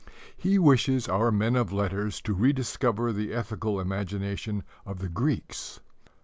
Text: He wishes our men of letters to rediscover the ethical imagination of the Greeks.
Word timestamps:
He 0.35 0.57
wishes 0.57 1.07
our 1.07 1.31
men 1.31 1.55
of 1.55 1.71
letters 1.71 2.21
to 2.21 2.33
rediscover 2.33 3.13
the 3.13 3.33
ethical 3.35 3.79
imagination 3.79 4.63
of 4.83 4.97
the 4.97 5.09
Greeks. 5.09 5.79